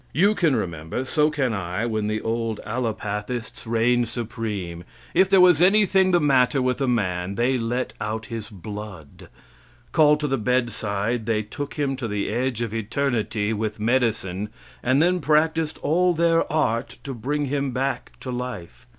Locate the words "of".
12.63-12.73